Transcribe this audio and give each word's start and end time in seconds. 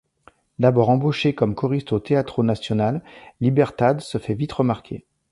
D’abord 0.57 0.89
embauchée 0.89 1.35
comme 1.35 1.53
choriste 1.53 1.91
au 1.91 1.99
Teatro 1.99 2.41
Nacional, 2.43 3.03
Libertad 3.39 4.01
se 4.01 4.17
fait 4.17 4.33
vite 4.33 4.51
remarquer. 4.51 5.05